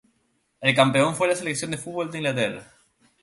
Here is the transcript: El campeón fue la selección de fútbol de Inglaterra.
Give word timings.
El 0.61 0.73
campeón 0.73 1.13
fue 1.15 1.27
la 1.27 1.35
selección 1.35 1.69
de 1.69 1.77
fútbol 1.77 2.09
de 2.09 2.17
Inglaterra. 2.17 2.65